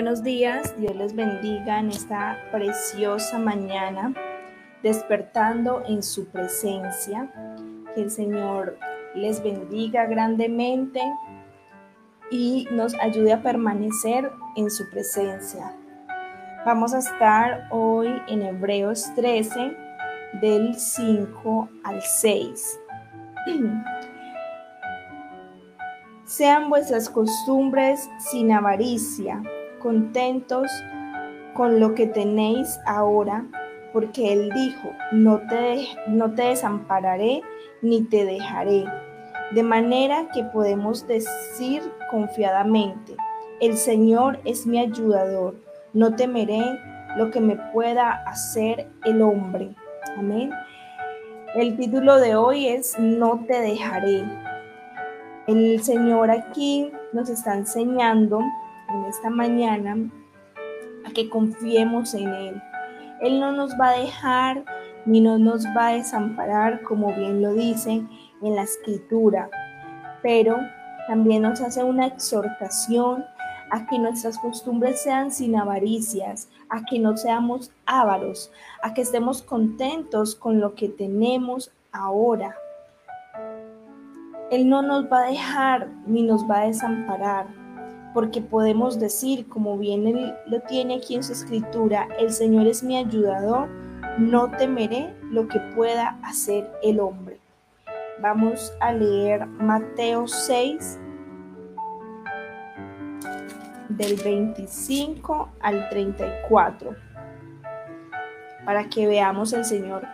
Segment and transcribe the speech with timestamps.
[0.00, 4.14] Buenos días, Dios les bendiga en esta preciosa mañana,
[4.82, 7.30] despertando en su presencia.
[7.94, 8.78] Que el Señor
[9.14, 11.02] les bendiga grandemente
[12.30, 15.76] y nos ayude a permanecer en su presencia.
[16.64, 19.76] Vamos a estar hoy en Hebreos 13,
[20.40, 22.80] del 5 al 6.
[26.24, 29.42] Sean vuestras costumbres sin avaricia
[29.80, 30.70] contentos
[31.54, 33.44] con lo que tenéis ahora,
[33.92, 37.42] porque Él dijo, no te, no te desampararé
[37.82, 38.84] ni te dejaré.
[39.52, 43.16] De manera que podemos decir confiadamente,
[43.60, 45.56] el Señor es mi ayudador,
[45.92, 46.62] no temeré
[47.16, 49.74] lo que me pueda hacer el hombre.
[50.16, 50.50] Amén.
[51.54, 54.24] El título de hoy es No te dejaré.
[55.48, 58.40] El Señor aquí nos está enseñando
[58.92, 59.96] en esta mañana
[61.06, 62.62] a que confiemos en Él.
[63.20, 64.64] Él no nos va a dejar
[65.06, 68.02] ni no nos va a desamparar, como bien lo dice
[68.42, 69.48] en la escritura,
[70.22, 70.58] pero
[71.06, 73.24] también nos hace una exhortación
[73.70, 79.42] a que nuestras costumbres sean sin avaricias, a que no seamos ávaros, a que estemos
[79.42, 82.56] contentos con lo que tenemos ahora.
[84.50, 87.46] Él no nos va a dejar ni nos va a desamparar
[88.12, 92.96] porque podemos decir, como bien lo tiene aquí en su escritura, el Señor es mi
[92.96, 93.68] ayudador,
[94.18, 97.38] no temeré lo que pueda hacer el hombre.
[98.20, 100.98] Vamos a leer Mateo 6,
[103.88, 106.94] del 25 al 34,
[108.64, 110.06] para que veamos el Señor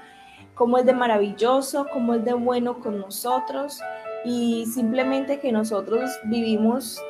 [0.57, 3.81] cómo es de maravilloso, cómo es de bueno con nosotros
[4.25, 7.01] y simplemente que nosotros vivimos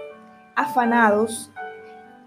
[0.57, 1.53] afanados,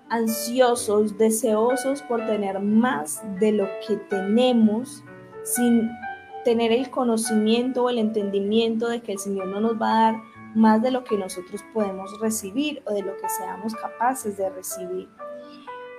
[0.09, 5.03] ansiosos, deseosos por tener más de lo que tenemos
[5.43, 5.89] sin
[6.45, 10.21] tener el conocimiento o el entendimiento de que el Señor no nos va a dar
[10.55, 15.09] más de lo que nosotros podemos recibir o de lo que seamos capaces de recibir.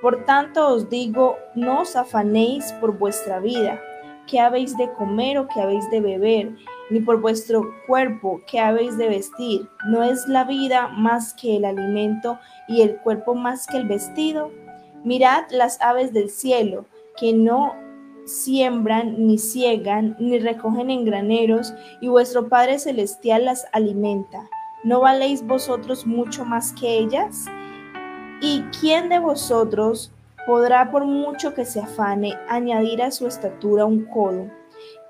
[0.01, 3.81] Por tanto os digo, no os afanéis por vuestra vida,
[4.27, 6.57] qué habéis de comer o qué habéis de beber,
[6.91, 9.69] ni por vuestro cuerpo que habéis de vestir.
[9.87, 14.51] ¿No es la vida más que el alimento y el cuerpo más que el vestido?
[15.05, 16.85] Mirad las aves del cielo,
[17.19, 17.75] que no
[18.27, 24.49] siembran, ni ciegan, ni recogen en graneros, y vuestro Padre Celestial las alimenta.
[24.85, 27.47] ¿No valéis vosotros mucho más que ellas?
[28.41, 30.13] ¿Y quién de vosotros
[30.47, 34.60] podrá, por mucho que se afane, añadir a su estatura un codo?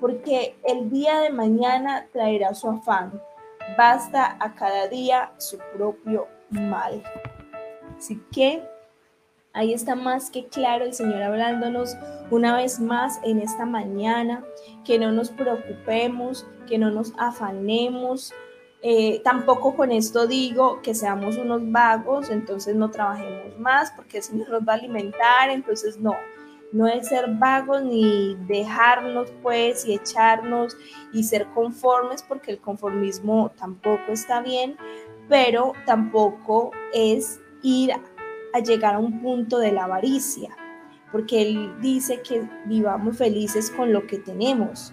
[0.00, 3.20] porque el día de mañana traerá su afán.
[3.76, 7.02] Basta a cada día su propio mal.
[7.96, 8.62] Así que
[9.52, 11.96] ahí está más que claro el Señor hablándonos
[12.30, 14.44] una vez más en esta mañana,
[14.84, 18.32] que no nos preocupemos, que no nos afanemos.
[18.82, 24.22] Eh, tampoco con esto digo que seamos unos vagos, entonces no trabajemos más porque el
[24.22, 26.14] Señor nos va a alimentar, entonces no
[26.72, 30.76] no es ser vagos ni dejarnos pues y echarnos
[31.12, 34.76] y ser conformes porque el conformismo tampoco está bien,
[35.28, 37.92] pero tampoco es ir
[38.52, 40.50] a llegar a un punto de la avaricia,
[41.12, 44.92] porque él dice que vivamos felices con lo que tenemos,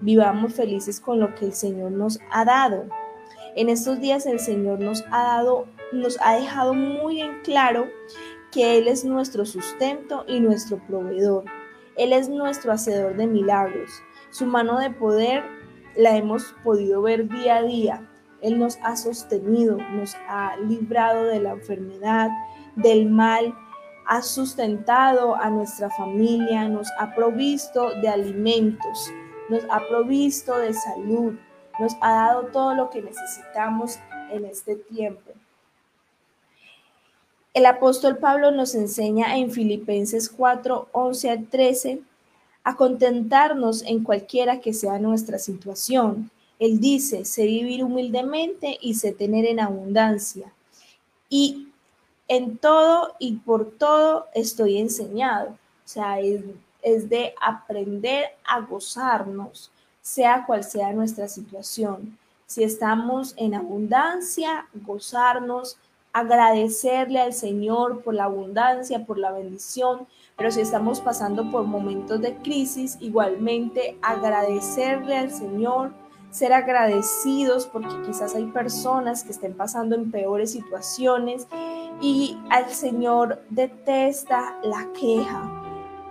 [0.00, 2.86] vivamos felices con lo que el Señor nos ha dado.
[3.54, 7.86] En estos días el Señor nos ha dado, nos ha dejado muy en claro
[8.52, 11.44] que Él es nuestro sustento y nuestro proveedor.
[11.96, 13.90] Él es nuestro hacedor de milagros.
[14.30, 15.42] Su mano de poder
[15.96, 18.08] la hemos podido ver día a día.
[18.40, 22.30] Él nos ha sostenido, nos ha librado de la enfermedad,
[22.76, 23.54] del mal
[24.06, 29.12] ha sustentado a nuestra familia, nos ha provisto de alimentos,
[29.48, 31.34] nos ha provisto de salud,
[31.78, 33.98] nos ha dado todo lo que necesitamos
[34.30, 35.30] en este tiempo.
[37.54, 42.00] El apóstol Pablo nos enseña en Filipenses 4, 11 al 13
[42.64, 46.30] a contentarnos en cualquiera que sea nuestra situación.
[46.58, 50.50] Él dice, sé vivir humildemente y sé tener en abundancia.
[51.28, 51.68] Y
[52.26, 55.50] en todo y por todo estoy enseñado.
[55.50, 56.42] O sea, es,
[56.80, 59.70] es de aprender a gozarnos,
[60.00, 62.16] sea cual sea nuestra situación.
[62.46, 65.76] Si estamos en abundancia, gozarnos,
[66.12, 70.06] agradecerle al Señor por la abundancia, por la bendición,
[70.36, 75.92] pero si estamos pasando por momentos de crisis, igualmente agradecerle al Señor,
[76.30, 81.46] ser agradecidos porque quizás hay personas que estén pasando en peores situaciones
[82.00, 85.61] y al Señor detesta la queja.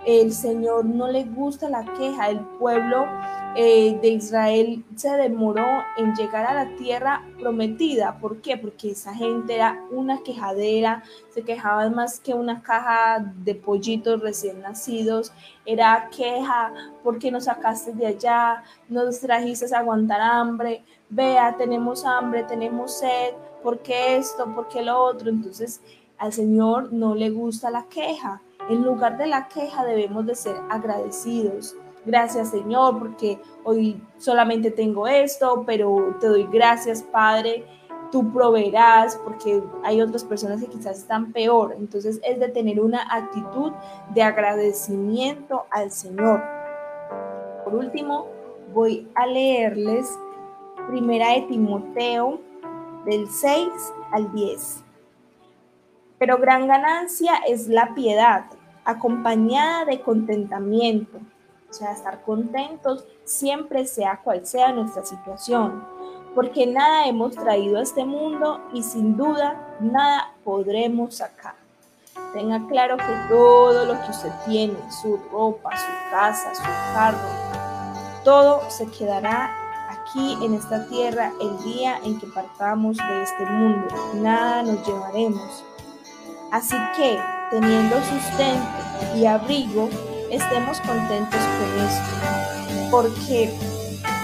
[0.04, 2.28] El Señor no le gusta la queja.
[2.28, 3.06] El pueblo
[3.54, 5.64] eh, de Israel se demoró
[5.96, 8.18] en llegar a la tierra prometida.
[8.18, 8.56] ¿Por qué?
[8.56, 14.60] Porque esa gente era una quejadera, se quejaban más que una caja de pollitos recién
[14.60, 15.32] nacidos.
[15.64, 16.72] Era queja,
[17.04, 18.64] porque nos sacaste de allá?
[18.88, 20.82] Nos trajiste a aguantar hambre.
[21.10, 23.34] Vea, tenemos hambre, tenemos sed.
[23.62, 24.52] ¿Por qué esto?
[24.52, 25.30] ¿Por qué lo otro?
[25.30, 25.80] Entonces
[26.18, 28.40] al Señor no le gusta la queja.
[28.72, 31.76] En lugar de la queja debemos de ser agradecidos
[32.06, 37.64] Gracias Señor porque hoy solamente tengo esto, pero te doy gracias Padre.
[38.10, 41.74] Tú proveerás porque hay otras personas que quizás están peor.
[41.78, 43.72] Entonces es de tener una actitud
[44.14, 46.42] de agradecimiento al Señor.
[47.64, 48.26] Por último,
[48.74, 50.08] voy a leerles
[50.88, 52.40] Primera de Timoteo
[53.04, 53.68] del 6
[54.12, 54.82] al 10.
[56.18, 58.46] Pero gran ganancia es la piedad,
[58.84, 61.20] acompañada de contentamiento
[61.72, 65.82] o sea, estar contentos siempre sea cual sea nuestra situación,
[66.34, 71.54] porque nada hemos traído a este mundo y sin duda nada podremos sacar.
[72.34, 76.62] Tenga claro que todo lo que usted tiene, su ropa, su casa, su
[76.94, 77.18] carro,
[78.22, 79.50] todo se quedará
[79.88, 83.88] aquí en esta tierra el día en que partamos de este mundo.
[84.16, 85.64] Nada nos llevaremos.
[86.50, 87.18] Así que,
[87.52, 88.66] teniendo sustento
[89.14, 89.90] y abrigo,
[90.30, 93.52] estemos contentos con esto, porque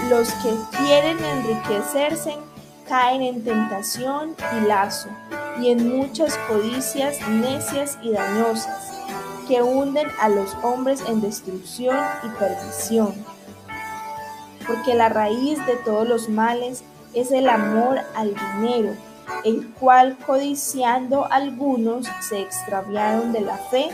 [0.09, 2.35] los que quieren enriquecerse
[2.87, 5.09] caen en tentación y lazo,
[5.61, 8.93] y en muchas codicias necias y dañosas,
[9.47, 13.13] que hunden a los hombres en destrucción y perdición.
[14.65, 16.83] Porque la raíz de todos los males
[17.13, 18.95] es el amor al dinero,
[19.43, 23.89] el cual codiciando algunos se extraviaron de la fe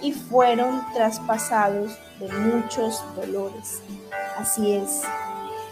[0.00, 3.82] y fueron traspasados de muchos dolores.
[4.38, 5.02] Así es.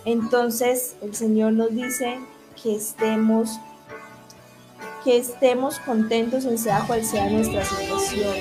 [0.04, 2.18] Entonces el Señor nos dice
[2.62, 3.58] que estemos
[5.04, 8.34] que estemos contentos en sea cual sea nuestra situación.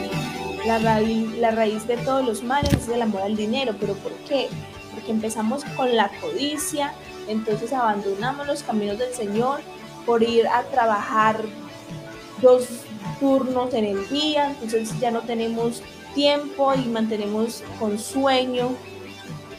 [0.65, 4.13] La raíz, la raíz de todos los males es el amor al dinero, pero ¿por
[4.29, 4.47] qué?
[4.93, 6.93] Porque empezamos con la codicia,
[7.27, 9.59] entonces abandonamos los caminos del Señor
[10.05, 11.41] por ir a trabajar
[12.41, 12.67] dos
[13.19, 15.81] turnos en el día, entonces ya no tenemos
[16.13, 18.69] tiempo y mantenemos con sueño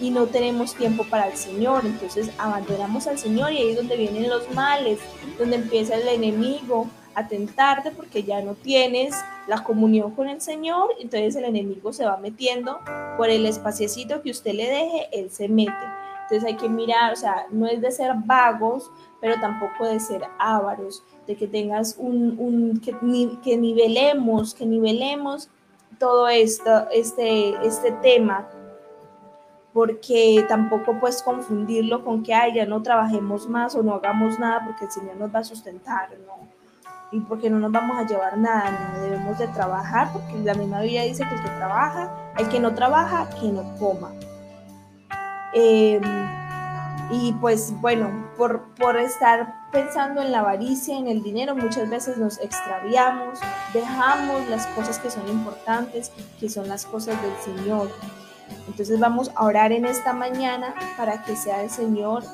[0.00, 3.96] y no tenemos tiempo para el Señor, entonces abandonamos al Señor y ahí es donde
[3.96, 4.98] vienen los males,
[5.38, 9.14] donde empieza el enemigo a tentarte porque ya no tienes
[9.46, 12.80] la comunión con el Señor, entonces el enemigo se va metiendo
[13.16, 15.72] por el espaciecito que usted le deje, él se mete.
[16.22, 18.90] Entonces hay que mirar, o sea, no es de ser vagos,
[19.24, 22.94] pero tampoco de ser ávaros de que tengas un, un que,
[23.42, 25.48] que, nivelemos, que nivelemos
[25.98, 28.46] todo esto, este, este tema,
[29.72, 34.62] porque tampoco puedes confundirlo con que Ay, ya no trabajemos más o no hagamos nada
[34.66, 36.46] porque el Señor nos va a sustentar, no.
[37.10, 40.82] Y porque no nos vamos a llevar nada, no debemos de trabajar, porque la misma
[40.82, 44.12] Biblia dice que el que trabaja, el que no trabaja, que no coma.
[45.54, 45.98] Eh,
[47.10, 52.16] y pues bueno, por, por estar pensando en la avaricia, en el dinero, muchas veces
[52.16, 53.38] nos extraviamos,
[53.72, 57.90] dejamos las cosas que son importantes, que son las cosas del Señor.
[58.66, 62.24] Entonces vamos a orar en esta mañana para que sea el Señor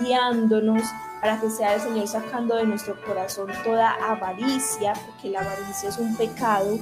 [0.00, 0.82] guiándonos,
[1.20, 5.98] para que sea el Señor sacando de nuestro corazón toda avaricia, porque la avaricia es
[5.98, 6.78] un pecado,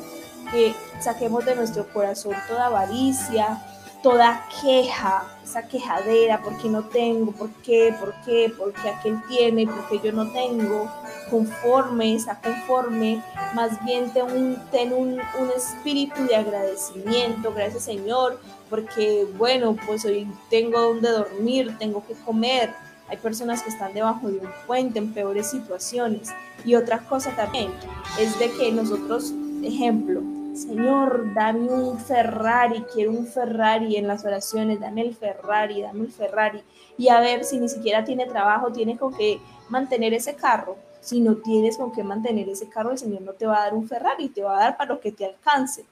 [0.51, 3.63] que saquemos de nuestro corazón toda avaricia,
[4.03, 9.67] toda queja, esa quejadera, porque no tengo, por qué, por qué, por qué aquel tiene,
[9.67, 10.91] por qué yo no tengo.
[11.31, 13.23] conforme, está conforme,
[13.55, 20.05] más bien ten, un, ten un, un espíritu de agradecimiento, gracias Señor, porque bueno, pues
[20.05, 22.75] hoy tengo donde dormir, tengo que comer,
[23.09, 26.31] hay personas que están debajo de un puente en peores situaciones.
[26.65, 27.71] Y otra cosa también
[28.19, 29.33] es de que nosotros,
[29.63, 30.23] ejemplo,
[30.55, 36.13] Señor, dame un Ferrari, quiero un Ferrari en las oraciones, dame el Ferrari, dame el
[36.13, 36.63] Ferrari.
[36.99, 39.41] Y a ver si ni siquiera tiene trabajo, tiene con qué
[39.71, 40.77] mantener ese carro.
[41.01, 43.75] Si no tienes con qué mantener ese carro, el Señor no te va a dar
[43.75, 45.87] un Ferrari, te va a dar para lo que te alcance.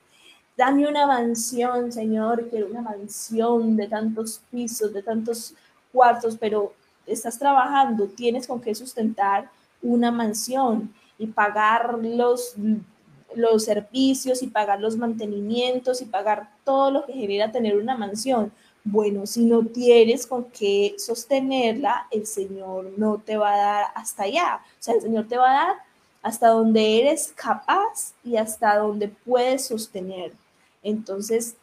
[0.56, 5.54] Dame una mansión, Señor, quiero una mansión de tantos pisos, de tantos
[5.90, 6.74] cuartos, pero
[7.06, 9.50] estás trabajando, tienes con qué sustentar
[9.82, 12.54] una mansión y pagar los,
[13.34, 18.52] los servicios y pagar los mantenimientos y pagar todo lo que genera tener una mansión.
[18.84, 24.24] Bueno, si no tienes con qué sostenerla, el Señor no te va a dar hasta
[24.24, 24.60] allá.
[24.64, 25.76] O sea, el Señor te va a dar
[26.22, 30.32] hasta donde eres capaz y hasta donde puedes sostener.
[30.82, 31.56] Entonces,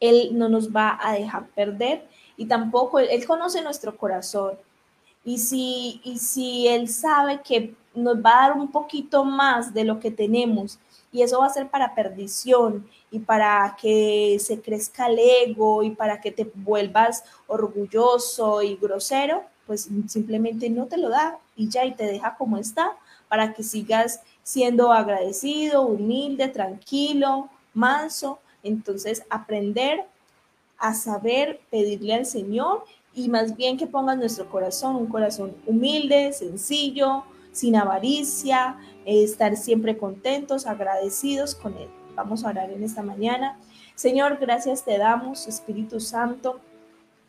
[0.00, 2.06] Él no nos va a dejar perder
[2.36, 4.54] y tampoco Él, conoce nuestro corazón.
[5.24, 9.84] Y si, y si Él sabe que nos va a dar un poquito más de
[9.84, 10.78] lo que tenemos,
[11.14, 15.90] y eso va a ser para perdición y para que se crezca el ego y
[15.90, 21.84] para que te vuelvas orgulloso y grosero, pues simplemente no te lo da y ya
[21.84, 22.96] y te deja como está
[23.28, 28.40] para que sigas siendo agradecido, humilde, tranquilo, manso.
[28.64, 30.04] Entonces, aprender
[30.78, 36.32] a saber pedirle al Señor y más bien que ponga nuestro corazón un corazón humilde,
[36.32, 41.88] sencillo, sin avaricia, eh, estar siempre contentos, agradecidos con Él.
[42.16, 43.58] Vamos a orar en esta mañana.
[43.94, 46.60] Señor, gracias te damos, Espíritu Santo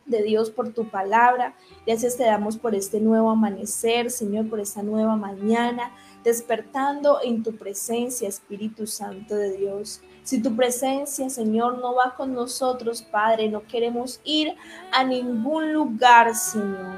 [0.06, 1.56] de Dios por tu palabra.
[1.86, 5.92] Gracias te damos por este nuevo amanecer, Señor, por esta nueva mañana,
[6.26, 10.02] despertando en tu presencia, Espíritu Santo de Dios.
[10.24, 14.56] Si tu presencia, Señor, no va con nosotros, Padre, no queremos ir
[14.92, 16.98] a ningún lugar, Señor.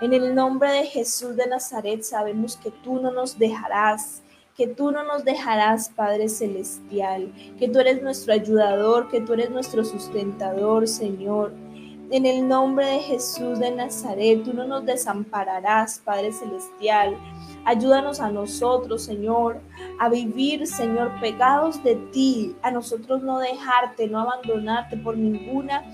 [0.00, 4.22] En el nombre de Jesús de Nazaret sabemos que tú no nos dejarás,
[4.56, 9.50] que tú no nos dejarás, Padre Celestial, que tú eres nuestro ayudador, que tú eres
[9.50, 11.52] nuestro sustentador, Señor.
[12.08, 17.16] En el nombre de Jesús de Nazaret, tú no nos desampararás, Padre Celestial.
[17.64, 19.60] Ayúdanos a nosotros, Señor,
[19.98, 25.84] a vivir, Señor, pegados de ti, a nosotros no dejarte, no abandonarte por ninguna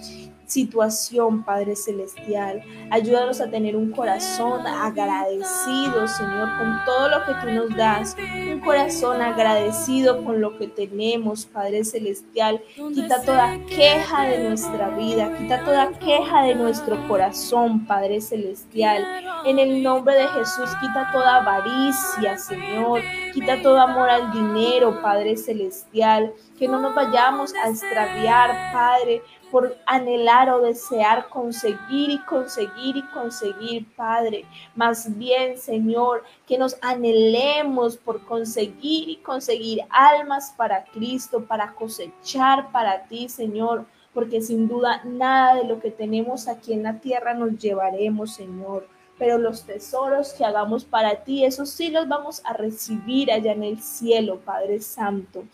[0.53, 2.63] situación, Padre Celestial.
[2.91, 8.17] Ayúdanos a tener un corazón agradecido, Señor, con todo lo que tú nos das.
[8.53, 12.61] Un corazón agradecido con lo que tenemos, Padre Celestial.
[12.95, 19.05] Quita toda queja de nuestra vida, quita toda queja de nuestro corazón, Padre Celestial.
[19.47, 23.01] En el nombre de Jesús, quita toda avaricia, Señor.
[23.33, 26.35] Quita todo amor al dinero, Padre Celestial.
[26.59, 33.03] Que no nos vayamos a extraviar, Padre, por anhelar o desear conseguir y conseguir y
[33.07, 34.45] conseguir, Padre.
[34.77, 42.71] Más bien, Señor, que nos anhelemos por conseguir y conseguir almas para Cristo, para cosechar
[42.71, 43.87] para ti, Señor.
[44.13, 48.87] Porque sin duda nada de lo que tenemos aquí en la tierra nos llevaremos, Señor
[49.19, 53.63] pero los tesoros que hagamos para ti, esos sí los vamos a recibir allá en
[53.63, 55.45] el cielo, Padre Santo.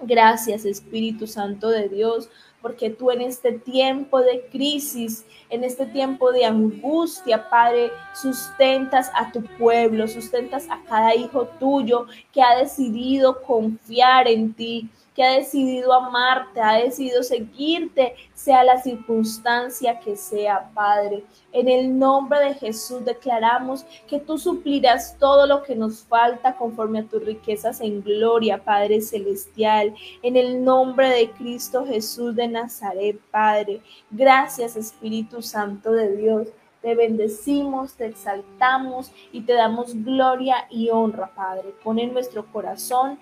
[0.00, 2.28] Gracias, Espíritu Santo de Dios,
[2.60, 9.32] porque tú en este tiempo de crisis, en este tiempo de angustia, Padre, sustentas a
[9.32, 15.32] tu pueblo, sustentas a cada hijo tuyo que ha decidido confiar en ti, que ha
[15.32, 21.24] decidido amarte, ha decidido seguirte, sea la circunstancia que sea, Padre.
[21.52, 26.98] En el nombre de Jesús declaramos que tú suplirás todo lo que nos falta conforme
[26.98, 29.94] a tus riquezas en gloria, Padre Celestial.
[30.22, 33.80] En el nombre de Cristo Jesús de Nazaret, Padre.
[34.10, 36.48] Gracias, Espíritu Santo de Dios.
[36.82, 41.74] Te bendecimos, te exaltamos y te damos gloria y honra, Padre.
[41.82, 43.18] Pon en nuestro corazón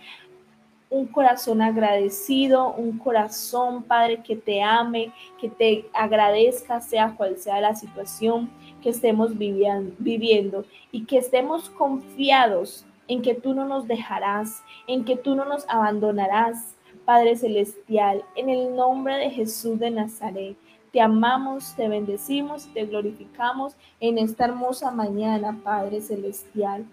[0.91, 7.61] un corazón agradecido, un corazón, Padre, que te ame, que te agradezca, sea cual sea
[7.61, 8.51] la situación
[8.83, 15.17] que estemos viviendo y que estemos confiados en que tú no nos dejarás, en que
[15.17, 16.75] tú no nos abandonarás,
[17.05, 20.57] Padre Celestial, en el nombre de Jesús de Nazaret.
[20.93, 26.87] Te amamos, te bendecimos, te glorificamos en esta hermosa mañana, Padre Celestial.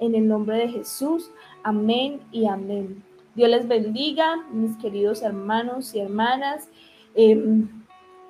[0.00, 1.30] En el nombre de Jesús,
[1.62, 3.07] amén y amén.
[3.38, 6.68] Dios les bendiga, mis queridos hermanos y hermanas.
[7.14, 7.68] Em,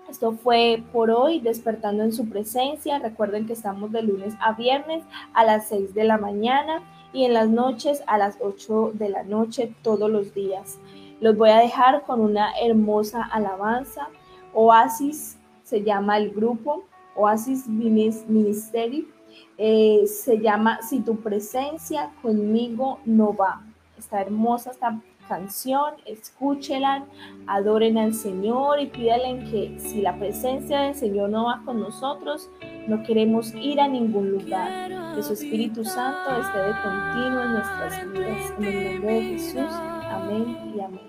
[0.07, 2.99] Esto fue por hoy, despertando en su presencia.
[2.99, 6.83] Recuerden que estamos de lunes a viernes a las 6 de la mañana
[7.15, 10.79] y en las noches a las 8 de la noche todos los días.
[11.21, 14.09] Los voy a dejar con una hermosa alabanza.
[14.53, 16.85] Oasis se llama el grupo,
[17.17, 19.09] Oasis Ministeri.
[19.57, 23.68] Eh, se llama Si tu presencia conmigo no va
[24.09, 24.99] está hermosa esta
[25.29, 27.05] canción, escúchela,
[27.47, 32.49] adoren al Señor y pídanle que si la presencia del Señor no va con nosotros,
[32.87, 35.15] no queremos ir a ningún lugar.
[35.15, 38.53] Que su Espíritu Santo esté de continuo en nuestras vidas.
[38.59, 39.73] En el nombre de Jesús.
[39.75, 41.01] Amén y amén.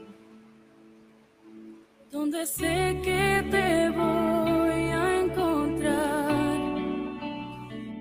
[2.11, 6.27] Donde sé que te voy a encontrar,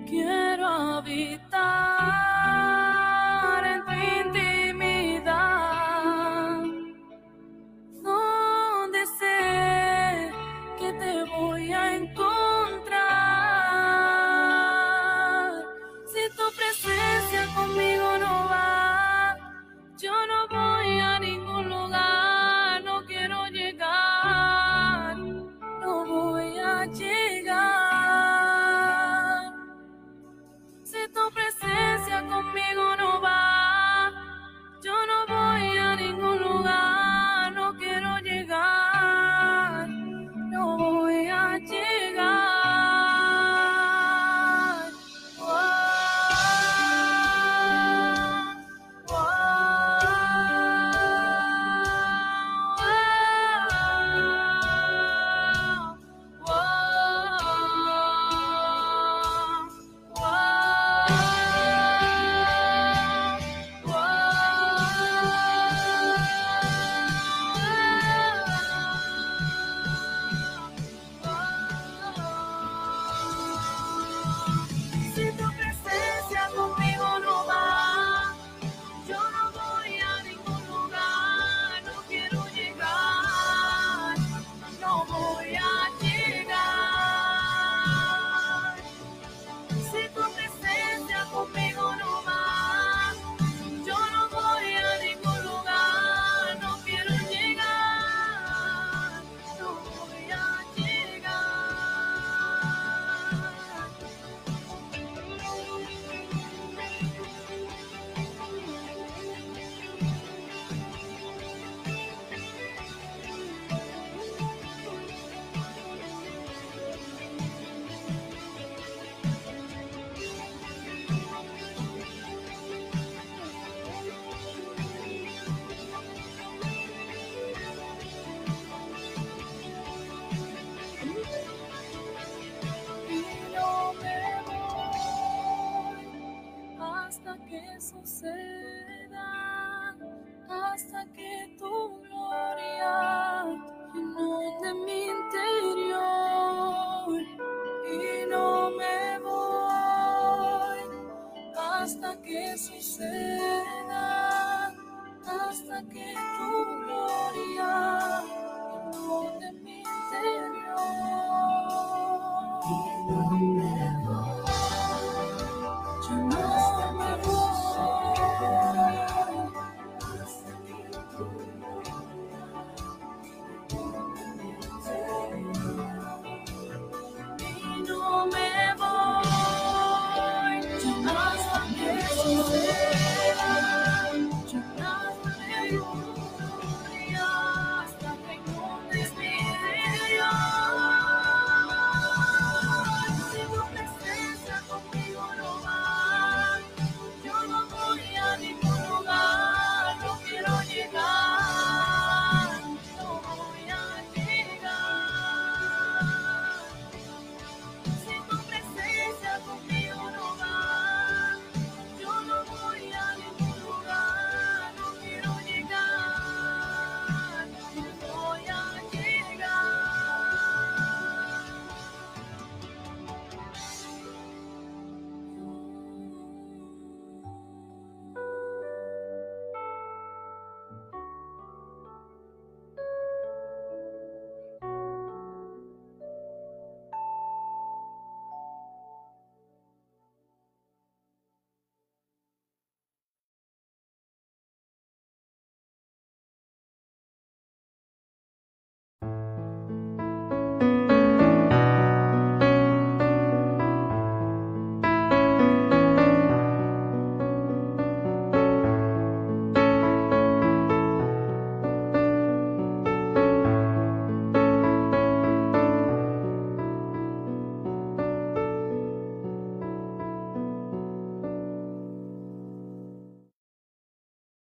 [0.05, 1.98] quiero habitar.